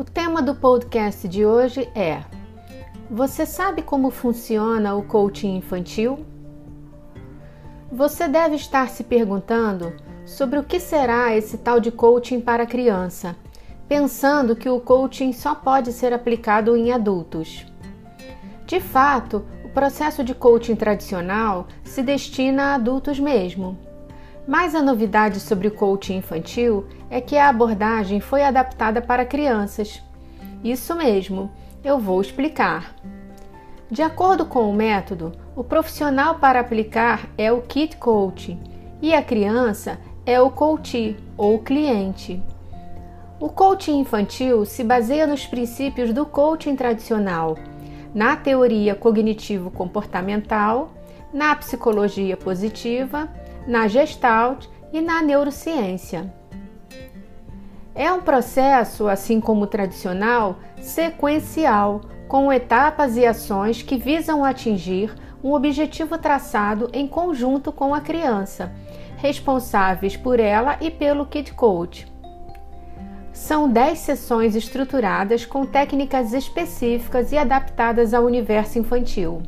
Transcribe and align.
O 0.00 0.04
tema 0.04 0.40
do 0.40 0.54
podcast 0.54 1.28
de 1.28 1.44
hoje 1.44 1.86
é: 1.94 2.24
Você 3.10 3.44
sabe 3.44 3.82
como 3.82 4.08
funciona 4.08 4.94
o 4.94 5.02
coaching 5.02 5.58
infantil? 5.58 6.24
Você 7.92 8.26
deve 8.26 8.54
estar 8.54 8.88
se 8.88 9.04
perguntando 9.04 9.92
sobre 10.24 10.58
o 10.58 10.64
que 10.64 10.80
será 10.80 11.36
esse 11.36 11.58
tal 11.58 11.78
de 11.78 11.92
coaching 11.92 12.40
para 12.40 12.64
criança, 12.64 13.36
pensando 13.86 14.56
que 14.56 14.70
o 14.70 14.80
coaching 14.80 15.34
só 15.34 15.54
pode 15.54 15.92
ser 15.92 16.14
aplicado 16.14 16.74
em 16.74 16.92
adultos. 16.92 17.66
De 18.66 18.80
fato, 18.80 19.44
o 19.62 19.68
processo 19.68 20.24
de 20.24 20.34
coaching 20.34 20.76
tradicional 20.76 21.68
se 21.84 22.02
destina 22.02 22.68
a 22.70 22.74
adultos 22.76 23.20
mesmo. 23.20 23.78
Mas 24.50 24.74
a 24.74 24.82
novidade 24.82 25.38
sobre 25.38 25.68
o 25.68 25.70
coaching 25.70 26.16
infantil 26.16 26.84
é 27.08 27.20
que 27.20 27.36
a 27.36 27.48
abordagem 27.48 28.18
foi 28.18 28.42
adaptada 28.42 29.00
para 29.00 29.24
crianças. 29.24 30.02
Isso 30.64 30.92
mesmo, 30.96 31.52
eu 31.84 32.00
vou 32.00 32.20
explicar. 32.20 32.96
De 33.88 34.02
acordo 34.02 34.44
com 34.44 34.68
o 34.68 34.74
método, 34.74 35.30
o 35.54 35.62
profissional 35.62 36.40
para 36.40 36.58
aplicar 36.58 37.28
é 37.38 37.52
o 37.52 37.62
kit 37.62 37.96
coach 37.96 38.58
e 39.00 39.14
a 39.14 39.22
criança 39.22 40.00
é 40.26 40.40
o 40.40 40.50
coach 40.50 41.16
ou 41.36 41.60
cliente. 41.60 42.42
O 43.38 43.50
coaching 43.50 44.00
infantil 44.00 44.64
se 44.64 44.82
baseia 44.82 45.28
nos 45.28 45.46
princípios 45.46 46.12
do 46.12 46.26
coaching 46.26 46.74
tradicional, 46.74 47.56
na 48.12 48.34
teoria 48.34 48.96
cognitivo-comportamental, 48.96 50.90
na 51.32 51.54
psicologia 51.54 52.36
positiva, 52.36 53.28
na 53.66 53.88
gestalt 53.88 54.66
e 54.92 55.00
na 55.00 55.22
neurociência. 55.22 56.32
É 57.94 58.12
um 58.12 58.20
processo, 58.20 59.08
assim 59.08 59.40
como 59.40 59.64
o 59.64 59.66
tradicional, 59.66 60.58
sequencial, 60.80 62.00
com 62.28 62.52
etapas 62.52 63.16
e 63.16 63.26
ações 63.26 63.82
que 63.82 63.96
visam 63.96 64.44
atingir 64.44 65.14
um 65.42 65.52
objetivo 65.52 66.16
traçado 66.16 66.88
em 66.92 67.06
conjunto 67.06 67.72
com 67.72 67.94
a 67.94 68.00
criança, 68.00 68.72
responsáveis 69.16 70.16
por 70.16 70.38
ela 70.38 70.76
e 70.80 70.90
pelo 70.90 71.26
Kid 71.26 71.52
Coach. 71.54 72.06
São 73.32 73.68
10 73.68 73.98
sessões 73.98 74.54
estruturadas 74.54 75.44
com 75.46 75.64
técnicas 75.64 76.32
específicas 76.32 77.32
e 77.32 77.38
adaptadas 77.38 78.12
ao 78.12 78.24
universo 78.24 78.78
infantil. 78.78 79.42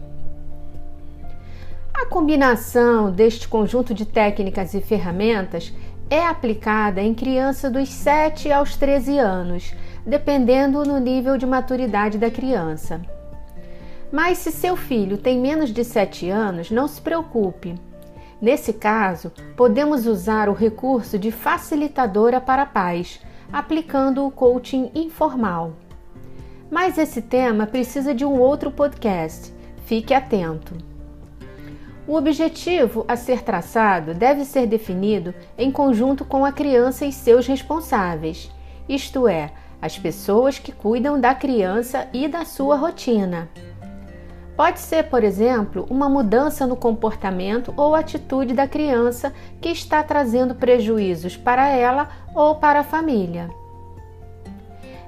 A 2.03 2.06
combinação 2.06 3.12
deste 3.12 3.47
conjunto 3.47 3.95
de 3.95 4.05
técnicas 4.05 4.75
e 4.75 4.81
ferramentas 4.81 5.72
é 6.11 6.27
aplicada 6.27 7.00
em 7.00 7.14
criança 7.14 7.70
dos 7.70 7.89
7 7.91 8.50
aos 8.50 8.77
13 8.77 9.19
anos, 9.19 9.72
dependendo 10.05 10.84
no 10.84 10.98
nível 10.98 11.39
de 11.39 11.47
maturidade 11.47 12.19
da 12.19 12.28
criança. 12.28 13.00
Mas 14.11 14.39
se 14.39 14.50
seu 14.50 14.75
filho 14.77 15.17
tem 15.17 15.39
menos 15.39 15.70
de 15.70 15.84
7 15.84 16.28
anos, 16.28 16.73
não 16.73 16.89
se 16.89 17.00
preocupe. 17.00 17.77
Nesse 18.41 18.73
caso, 18.73 19.30
podemos 19.56 20.05
usar 20.05 20.48
o 20.48 20.55
recurso 20.55 21.17
de 21.17 21.30
facilitadora 21.30 22.41
para 22.41 22.67
pais, 22.67 23.20
aplicando 23.53 24.27
o 24.27 24.30
coaching 24.33 24.91
informal. 24.92 25.75
Mas 26.69 26.98
esse 26.98 27.23
tema 27.23 27.64
precisa 27.64 28.12
de 28.12 28.25
um 28.25 28.41
outro 28.41 28.73
podcast. 28.73 29.55
Fique 29.86 30.12
atento. 30.12 30.92
O 32.06 32.17
objetivo 32.17 33.05
a 33.06 33.17
ser 33.17 33.42
traçado 33.42 34.12
deve 34.12 34.45
ser 34.45 34.67
definido 34.67 35.33
em 35.56 35.70
conjunto 35.70 36.25
com 36.25 36.45
a 36.45 36.50
criança 36.50 37.06
e 37.06 37.12
seus 37.12 37.47
responsáveis, 37.47 38.50
isto 38.89 39.28
é, 39.28 39.53
as 39.81 39.98
pessoas 39.98 40.58
que 40.58 40.73
cuidam 40.73 41.20
da 41.20 41.34
criança 41.34 42.08
e 42.12 42.27
da 42.27 42.45
sua 42.45 42.77
rotina. 42.77 43.48
Pode 44.57 44.80
ser, 44.80 45.05
por 45.05 45.24
exemplo, 45.24 45.86
uma 45.89 46.08
mudança 46.08 46.67
no 46.67 46.77
comportamento 46.77 47.73
ou 47.77 47.95
atitude 47.95 48.52
da 48.52 48.69
criança 48.69 49.33
que 49.61 49.70
está 49.70 50.02
trazendo 50.02 50.55
prejuízos 50.55 51.36
para 51.36 51.69
ela 51.69 52.08
ou 52.34 52.57
para 52.57 52.80
a 52.80 52.84
família. 52.84 53.48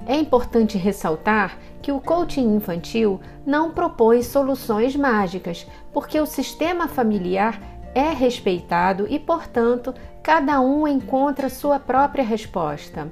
É 0.07 0.15
importante 0.15 0.77
ressaltar 0.77 1.57
que 1.85 1.91
o 1.91 2.01
coaching 2.01 2.55
infantil 2.55 3.21
não 3.45 3.69
propõe 3.69 4.23
soluções 4.23 4.95
mágicas, 4.95 5.67
porque 5.93 6.19
o 6.19 6.25
sistema 6.25 6.87
familiar 6.87 7.61
é 7.93 8.09
respeitado 8.09 9.05
e, 9.07 9.19
portanto, 9.19 9.93
cada 10.23 10.59
um 10.59 10.87
encontra 10.87 11.47
sua 11.47 11.79
própria 11.79 12.23
resposta. 12.23 13.07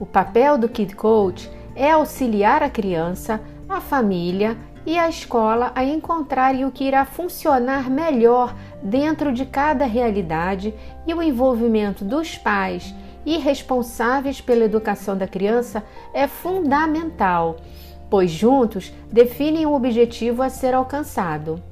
O 0.00 0.04
papel 0.04 0.58
do 0.58 0.68
Kid 0.68 0.96
Coach 0.96 1.48
é 1.76 1.92
auxiliar 1.92 2.60
a 2.60 2.68
criança, 2.68 3.40
a 3.68 3.80
família 3.80 4.58
e 4.84 4.98
a 4.98 5.08
escola 5.08 5.70
a 5.76 5.84
encontrarem 5.84 6.64
o 6.64 6.72
que 6.72 6.82
irá 6.82 7.04
funcionar 7.04 7.88
melhor 7.88 8.52
dentro 8.82 9.32
de 9.32 9.46
cada 9.46 9.84
realidade 9.84 10.74
e 11.06 11.14
o 11.14 11.22
envolvimento 11.22 12.04
dos 12.04 12.36
pais 12.36 12.92
e 13.24 13.38
responsáveis 13.38 14.40
pela 14.40 14.64
educação 14.64 15.16
da 15.16 15.26
criança 15.26 15.82
é 16.12 16.26
fundamental, 16.26 17.56
pois 18.10 18.30
juntos 18.30 18.92
definem 19.10 19.66
o 19.66 19.72
objetivo 19.72 20.42
a 20.42 20.48
ser 20.48 20.74
alcançado. 20.74 21.62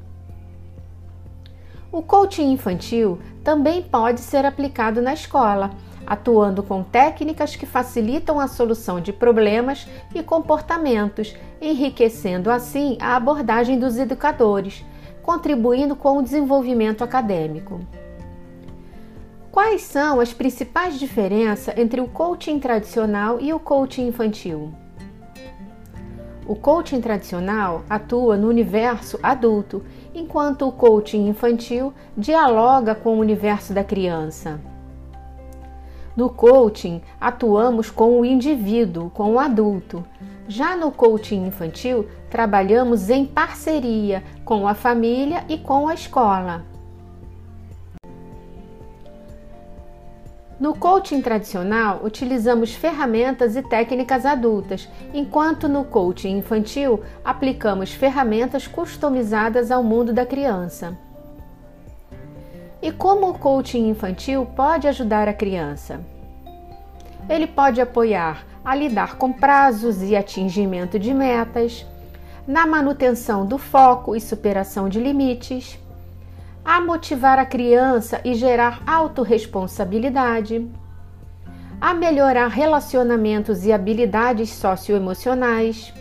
O 1.93 2.03
coaching 2.03 2.53
infantil 2.53 3.19
também 3.43 3.83
pode 3.83 4.21
ser 4.21 4.47
aplicado 4.47 5.03
na 5.03 5.13
escola, 5.13 5.71
atuando 6.07 6.63
com 6.63 6.83
técnicas 6.83 7.57
que 7.57 7.67
facilitam 7.67 8.39
a 8.39 8.47
solução 8.47 9.01
de 9.01 9.13
problemas 9.13 9.89
e 10.15 10.23
comportamentos, 10.23 11.35
enriquecendo 11.61 12.51
assim 12.51 12.97
a 13.01 13.17
abordagem 13.17 13.79
dos 13.79 13.99
educadores, 13.99 14.85
contribuindo 15.23 15.97
com 15.97 16.19
o 16.19 16.23
desenvolvimento 16.23 17.03
acadêmico. 17.03 17.81
Quais 19.53 19.83
são 19.83 20.21
as 20.21 20.33
principais 20.33 20.97
diferenças 20.97 21.77
entre 21.77 22.01
o 22.01 22.07
coaching 22.07 22.61
tradicional 22.61 23.41
e 23.41 23.53
o 23.53 23.59
coaching 23.59 24.07
infantil? 24.07 24.73
O 26.47 26.55
coaching 26.55 27.01
tradicional 27.01 27.83
atua 27.91 28.37
no 28.37 28.49
universo 28.49 29.19
adulto, 29.21 29.85
enquanto 30.15 30.69
o 30.69 30.73
coaching 30.73 31.27
infantil 31.27 31.93
dialoga 32.17 32.95
com 32.95 33.17
o 33.17 33.21
universo 33.21 33.75
da 33.75 33.83
criança. 33.83 34.61
No 36.17 36.31
coaching, 36.31 37.03
atuamos 37.21 37.91
com 37.91 38.21
o 38.21 38.25
indivíduo, 38.25 39.11
com 39.11 39.35
o 39.35 39.39
adulto. 39.41 40.05
Já 40.47 40.77
no 40.77 40.93
coaching 40.93 41.47
infantil, 41.47 42.07
trabalhamos 42.29 43.11
em 43.11 43.27
parceria 43.27 44.23
com 44.45 44.69
a 44.69 44.75
família 44.75 45.45
e 45.49 45.59
com 45.59 45.89
a 45.89 45.95
escola. 45.95 46.70
No 50.61 50.75
coaching 50.75 51.23
tradicional, 51.23 52.03
utilizamos 52.05 52.75
ferramentas 52.75 53.57
e 53.57 53.63
técnicas 53.63 54.27
adultas, 54.27 54.87
enquanto 55.15 55.67
no 55.67 55.85
coaching 55.85 56.37
infantil 56.37 57.01
aplicamos 57.25 57.93
ferramentas 57.93 58.67
customizadas 58.67 59.71
ao 59.71 59.83
mundo 59.83 60.13
da 60.13 60.27
criança. 60.27 60.95
E 62.83 62.93
como 62.93 63.31
o 63.31 63.39
coaching 63.39 63.89
infantil 63.89 64.45
pode 64.55 64.87
ajudar 64.87 65.29
a 65.29 65.33
criança? 65.33 66.03
Ele 67.27 67.47
pode 67.47 67.81
apoiar 67.81 68.45
a 68.63 68.75
lidar 68.75 69.17
com 69.17 69.33
prazos 69.33 70.03
e 70.03 70.15
atingimento 70.15 70.99
de 70.99 71.15
metas, 71.15 71.87
na 72.47 72.67
manutenção 72.67 73.47
do 73.47 73.57
foco 73.57 74.15
e 74.15 74.21
superação 74.21 74.91
de 74.91 75.01
limites 75.01 75.79
a 76.65 76.81
motivar 76.81 77.39
a 77.39 77.47
criança 77.47 78.21
e 78.25 78.35
gerar 78.35 78.83
autorresponsabilidade, 78.87 80.71
a 81.81 81.95
melhorar 81.95 82.49
relacionamentos 82.49 83.65
e 83.65 83.73
habilidades 83.73 84.51
socioemocionais. 84.51 85.93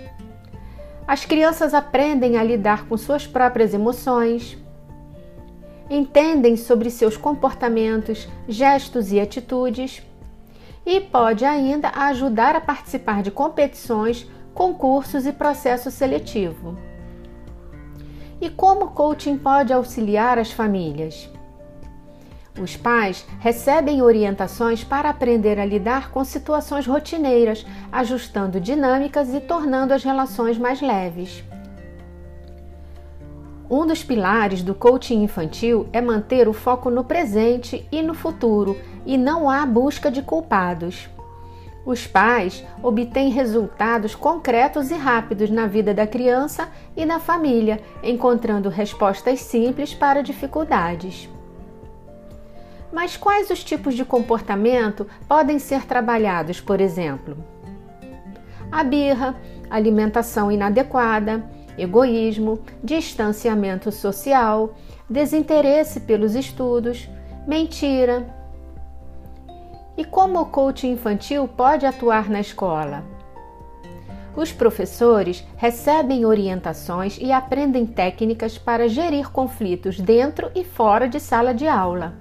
As 1.08 1.26
crianças 1.26 1.74
aprendem 1.74 2.38
a 2.38 2.44
lidar 2.44 2.86
com 2.86 2.98
suas 2.98 3.26
próprias 3.26 3.74
emoções, 3.74 4.58
entendem 5.90 6.56
sobre 6.56 6.92
seus 6.92 7.18
comportamentos, 7.18 8.28
gestos 8.48 9.12
e 9.12 9.20
atitudes 9.20 10.04
e 10.86 11.00
pode 11.00 11.46
ainda 11.46 11.90
ajudar 11.90 12.56
a 12.56 12.62
participar 12.62 13.24
de 13.24 13.32
competições, 13.32 14.28
concursos 14.54 15.26
e 15.26 15.32
processo 15.32 15.90
seletivo. 15.90 16.89
E 18.42 18.50
como 18.50 18.86
o 18.86 18.92
coaching 18.92 19.38
pode 19.38 19.74
auxiliar 19.74 20.40
as 20.40 20.52
famílias? 20.52 21.30
Os 22.62 22.76
pais 22.76 23.26
recebem 23.40 24.02
orientações 24.02 24.84
para 24.84 25.10
aprender 25.10 25.60
a 25.60 25.66
lidar 25.66 26.12
com 26.12 26.24
situações 26.24 26.86
rotineiras, 26.86 27.66
ajustando 27.92 28.60
dinâmicas 28.60 29.34
e 29.34 29.40
tornando 29.40 29.94
as 29.94 30.04
relações 30.04 30.58
mais 30.58 30.82
leves. 30.82 31.44
Um 33.70 33.86
dos 33.86 34.04
pilares 34.04 34.64
do 34.64 34.74
coaching 34.74 35.24
infantil 35.24 35.88
é 35.94 36.02
manter 36.02 36.48
o 36.48 36.54
foco 36.54 36.90
no 36.90 37.04
presente 37.04 37.88
e 37.92 38.02
no 38.02 38.14
futuro, 38.14 38.76
e 39.06 39.18
não 39.18 39.50
há 39.50 39.66
busca 39.66 40.10
de 40.10 40.22
culpados. 40.22 41.08
Os 41.86 42.06
pais 42.06 42.64
obtêm 42.84 43.30
resultados 43.30 44.14
concretos 44.14 44.92
e 44.92 44.96
rápidos 44.96 45.50
na 45.50 45.66
vida 45.66 45.94
da 45.94 46.06
criança 46.06 46.70
e 46.96 47.06
da 47.06 47.20
família, 47.20 47.82
encontrando 48.04 48.70
respostas 48.70 49.42
simples 49.42 49.94
para 49.94 50.22
dificuldades. 50.22 51.30
Mas 52.92 53.16
quais 53.16 53.50
os 53.50 53.64
tipos 53.64 53.96
de 53.96 54.04
comportamento 54.04 55.08
podem 55.28 55.60
ser 55.60 55.86
trabalhados, 55.86 56.60
por 56.60 56.82
exemplo? 56.82 57.38
A 58.72 58.84
birra, 58.84 59.36
alimentação 59.70 60.52
inadequada, 60.52 61.44
egoísmo, 61.78 62.60
distanciamento 62.84 63.92
social, 63.92 64.76
desinteresse 65.10 66.02
pelos 66.02 66.36
estudos, 66.36 67.10
mentira, 67.48 68.39
e 70.00 70.06
como 70.06 70.40
o 70.40 70.46
coaching 70.46 70.92
infantil 70.92 71.46
pode 71.46 71.86
atuar 71.86 72.30
na 72.30 72.40
escola? 72.40 73.04
Os 74.34 74.50
professores 74.50 75.46
recebem 75.58 76.26
orientações 76.26 77.18
e 77.20 77.34
aprendem 77.34 77.86
técnicas 77.86 78.58
para 78.58 78.88
gerir 78.88 79.30
conflitos 79.30 80.00
dentro 80.00 80.50
e 80.56 80.64
fora 80.64 81.10
de 81.10 81.20
sala 81.20 81.54
de 81.54 81.68
aula. 81.68 82.14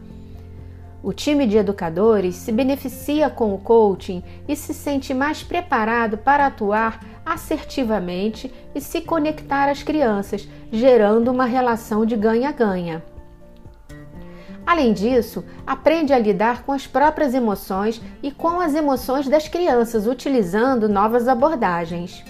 O 1.05 1.13
time 1.13 1.47
de 1.47 1.57
educadores 1.57 2.35
se 2.35 2.51
beneficia 2.51 3.31
com 3.31 3.55
o 3.55 3.59
coaching 3.59 4.25
e 4.49 4.57
se 4.57 4.75
sente 4.75 5.15
mais 5.15 5.45
preparado 5.45 6.19
para 6.19 6.47
atuar 6.47 6.99
assertivamente 7.25 8.53
e 8.75 8.81
se 8.81 9.03
conectar 9.03 9.71
às 9.71 9.85
crianças, 9.85 10.49
gerando 10.73 11.31
uma 11.31 11.45
relação 11.45 12.05
de 12.05 12.17
ganha-ganha. 12.17 13.05
Além 14.69 14.93
disso, 14.93 15.47
aprende 15.67 16.13
a 16.13 16.19
lidar 16.19 16.63
com 16.63 16.73
as 16.73 16.87
próprias 16.87 17.33
emoções 17.33 18.03
e 18.23 18.31
com 18.31 18.61
as 18.61 18.75
emoções 18.75 19.27
das 19.27 19.49
crianças, 19.49 20.07
utilizando 20.07 20.91
novas 20.91 21.27
abordagens. 21.27 22.23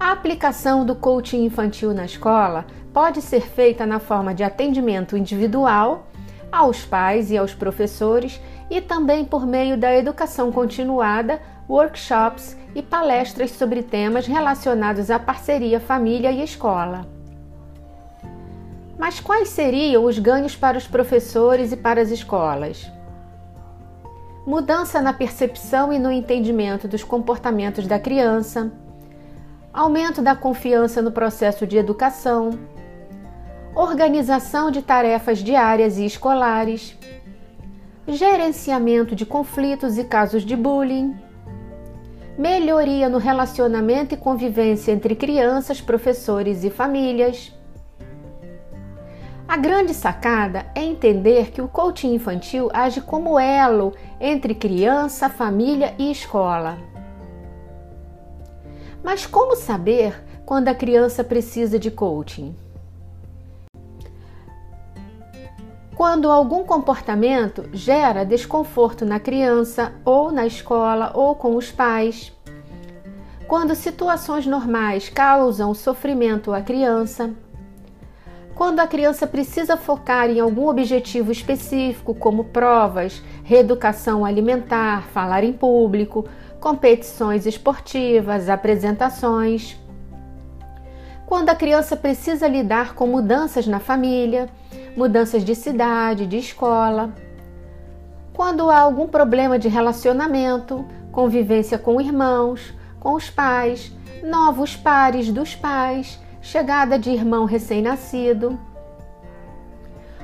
A 0.00 0.12
aplicação 0.12 0.86
do 0.86 0.94
coaching 0.94 1.44
infantil 1.44 1.92
na 1.92 2.06
escola 2.06 2.64
pode 2.90 3.20
ser 3.20 3.42
feita 3.42 3.84
na 3.84 3.98
forma 3.98 4.34
de 4.34 4.42
atendimento 4.42 5.14
individual 5.14 6.06
aos 6.50 6.86
pais 6.86 7.30
e 7.30 7.36
aos 7.36 7.52
professores 7.52 8.40
e 8.70 8.80
também 8.80 9.26
por 9.26 9.46
meio 9.46 9.76
da 9.76 9.94
educação 9.94 10.50
continuada, 10.50 11.38
workshops 11.68 12.56
e 12.74 12.80
palestras 12.80 13.50
sobre 13.50 13.82
temas 13.82 14.26
relacionados 14.26 15.10
à 15.10 15.18
parceria 15.18 15.78
família 15.78 16.32
e 16.32 16.42
escola. 16.42 17.21
Mas 19.02 19.18
quais 19.18 19.48
seriam 19.48 20.04
os 20.04 20.16
ganhos 20.16 20.54
para 20.54 20.78
os 20.78 20.86
professores 20.86 21.72
e 21.72 21.76
para 21.76 22.00
as 22.00 22.12
escolas? 22.12 22.88
Mudança 24.46 25.02
na 25.02 25.12
percepção 25.12 25.92
e 25.92 25.98
no 25.98 26.12
entendimento 26.12 26.86
dos 26.86 27.02
comportamentos 27.02 27.84
da 27.88 27.98
criança, 27.98 28.70
aumento 29.72 30.22
da 30.22 30.36
confiança 30.36 31.02
no 31.02 31.10
processo 31.10 31.66
de 31.66 31.76
educação, 31.76 32.50
organização 33.74 34.70
de 34.70 34.82
tarefas 34.82 35.38
diárias 35.38 35.98
e 35.98 36.04
escolares, 36.04 36.96
gerenciamento 38.06 39.16
de 39.16 39.26
conflitos 39.26 39.98
e 39.98 40.04
casos 40.04 40.44
de 40.44 40.54
bullying, 40.54 41.16
melhoria 42.38 43.08
no 43.08 43.18
relacionamento 43.18 44.14
e 44.14 44.16
convivência 44.16 44.92
entre 44.92 45.16
crianças, 45.16 45.80
professores 45.80 46.62
e 46.62 46.70
famílias 46.70 47.52
a 49.52 49.56
grande 49.58 49.92
sacada 49.92 50.64
é 50.74 50.82
entender 50.82 51.50
que 51.50 51.60
o 51.60 51.68
coaching 51.68 52.14
infantil 52.14 52.70
age 52.72 53.02
como 53.02 53.38
elo 53.38 53.92
entre 54.18 54.54
criança, 54.54 55.28
família 55.28 55.94
e 55.98 56.10
escola. 56.10 56.78
Mas 59.04 59.26
como 59.26 59.54
saber 59.54 60.24
quando 60.46 60.68
a 60.68 60.74
criança 60.74 61.22
precisa 61.22 61.78
de 61.78 61.90
coaching? 61.90 62.56
Quando 65.94 66.30
algum 66.30 66.64
comportamento 66.64 67.68
gera 67.74 68.24
desconforto 68.24 69.04
na 69.04 69.20
criança, 69.20 69.92
ou 70.02 70.32
na 70.32 70.46
escola, 70.46 71.12
ou 71.14 71.34
com 71.34 71.56
os 71.56 71.70
pais. 71.70 72.32
Quando 73.46 73.74
situações 73.74 74.46
normais 74.46 75.10
causam 75.10 75.74
sofrimento 75.74 76.54
à 76.54 76.62
criança 76.62 77.34
quando 78.54 78.80
a 78.80 78.86
criança 78.86 79.26
precisa 79.26 79.76
focar 79.76 80.28
em 80.28 80.38
algum 80.38 80.68
objetivo 80.68 81.32
específico, 81.32 82.14
como 82.14 82.44
provas, 82.44 83.22
reeducação 83.44 84.24
alimentar, 84.24 85.04
falar 85.08 85.42
em 85.42 85.52
público, 85.52 86.26
competições 86.60 87.46
esportivas, 87.46 88.48
apresentações. 88.48 89.76
Quando 91.26 91.48
a 91.48 91.54
criança 91.54 91.96
precisa 91.96 92.46
lidar 92.46 92.94
com 92.94 93.06
mudanças 93.06 93.66
na 93.66 93.80
família, 93.80 94.48
mudanças 94.94 95.42
de 95.44 95.54
cidade, 95.54 96.26
de 96.26 96.36
escola. 96.36 97.10
Quando 98.34 98.70
há 98.70 98.80
algum 98.80 99.08
problema 99.08 99.58
de 99.58 99.68
relacionamento, 99.68 100.84
convivência 101.10 101.78
com 101.78 102.00
irmãos, 102.00 102.74
com 103.00 103.14
os 103.14 103.30
pais, 103.30 103.90
novos 104.22 104.76
pares 104.76 105.32
dos 105.32 105.54
pais 105.54 106.20
chegada 106.42 106.98
de 106.98 107.08
irmão 107.08 107.44
recém-nascido. 107.44 108.58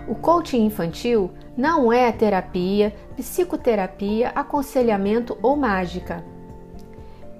O 0.08 0.14
coaching 0.14 0.66
infantil 0.66 1.30
não 1.56 1.92
é 1.92 2.10
terapia, 2.10 2.94
psicoterapia, 3.16 4.32
aconselhamento 4.34 5.38
ou 5.40 5.56
mágica. 5.56 6.24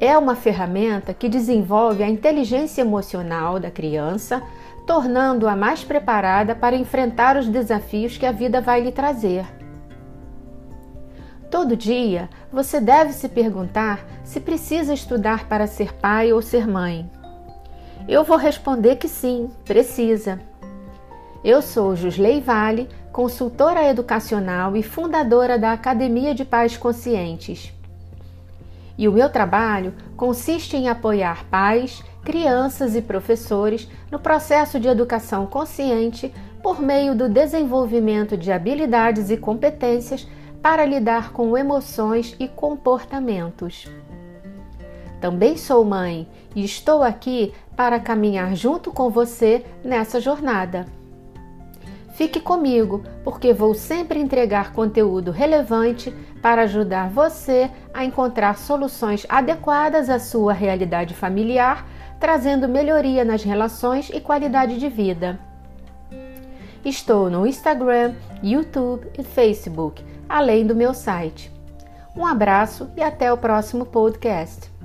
É 0.01 0.17
uma 0.17 0.37
ferramenta 0.37 1.13
que 1.13 1.29
desenvolve 1.29 2.05
a 2.05 2.09
inteligência 2.09 2.83
emocional 2.83 3.59
da 3.59 3.71
criança, 3.71 4.41
tornando-a 4.87 5.57
mais 5.57 5.83
preparada 5.83 6.55
para 6.55 6.77
enfrentar 6.77 7.37
os 7.37 7.49
desafios 7.49 8.17
que 8.17 8.25
a 8.25 8.33
vida 8.33 8.61
vai 8.61 8.81
lhe 8.81 8.93
trazer. 8.93 9.45
Todo 11.51 11.77
dia 11.77 12.29
você 12.53 12.81
deve 12.81 13.13
se 13.13 13.29
perguntar 13.29 14.07
se 14.23 14.39
precisa 14.39 14.93
estudar 14.93 15.49
para 15.49 15.67
ser 15.67 15.95
pai 15.95 16.33
ou 16.33 16.41
ser 16.41 16.69
mãe. 16.69 17.11
Eu 18.09 18.25
vou 18.25 18.39
responder 18.39 18.97
que 18.97 19.07
sim, 19.07 19.51
precisa. 19.67 20.41
Eu 21.45 21.61
sou 21.61 21.95
Jusley 21.95 22.41
Vale, 22.41 22.89
consultora 23.13 23.85
educacional 23.85 24.75
e 24.75 24.83
fundadora 24.83 25.59
da 25.59 25.73
Academia 25.73 26.35
de 26.35 26.43
Pais 26.43 26.75
Conscientes. 26.75 27.71
E 28.97 29.07
o 29.07 29.13
meu 29.13 29.29
trabalho 29.29 29.93
consiste 30.17 30.75
em 30.75 30.89
apoiar 30.89 31.45
pais, 31.51 32.03
crianças 32.25 32.97
e 32.97 33.03
professores 33.03 33.87
no 34.11 34.19
processo 34.19 34.81
de 34.81 34.89
educação 34.89 35.45
consciente 35.45 36.33
por 36.63 36.81
meio 36.81 37.15
do 37.15 37.29
desenvolvimento 37.29 38.39
de 38.39 38.51
habilidades 38.51 39.29
e 39.29 39.37
competências 39.37 40.27
para 40.63 40.87
lidar 40.87 41.31
com 41.31 41.59
emoções 41.59 42.35
e 42.41 42.49
comportamentos. 42.49 43.87
Também 45.21 45.57
sou 45.57 45.85
mãe 45.85 46.29
e 46.55 46.65
estou 46.65 47.03
aqui 47.03 47.53
para 47.77 47.99
caminhar 47.99 48.55
junto 48.55 48.93
com 48.93 49.11
você 49.11 49.65
nessa 49.85 50.21
jornada. 50.21 50.87
Fique 52.15 52.41
comigo, 52.41 53.05
porque 53.23 53.53
vou 53.53 53.75
sempre 53.75 54.19
entregar 54.19 54.73
conteúdo 54.73 55.31
relevante 55.31 56.13
para 56.43 56.63
ajudar 56.63 57.09
você 57.09 57.71
a 57.95 58.05
encontrar 58.05 58.59
soluções 58.59 59.25
adequadas 59.29 60.11
à 60.11 60.19
sua 60.19 60.53
realidade 60.53 61.15
familiar, 61.15 61.87
trazendo 62.19 62.69
melhoria 62.69 63.25
nas 63.25 63.45
relações 63.45 64.11
e 64.13 64.21
qualidade 64.21 64.79
de 64.79 64.89
vida. 64.89 65.39
Estou 66.85 67.29
no 67.31 67.47
Instagram, 67.47 68.15
YouTube 68.43 69.07
e 69.17 69.23
Facebook, 69.23 70.05
além 70.29 70.67
do 70.67 70.75
meu 70.75 70.95
site. 70.95 71.53
Um 72.17 72.27
abraço 72.27 72.91
e 72.97 73.03
até 73.03 73.33
o 73.33 73.37
próximo 73.37 73.87
podcast. 73.87 74.78